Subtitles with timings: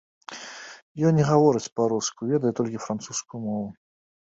[1.09, 3.71] Ён не гаворыць па-руску, ведае толькі французскую мову.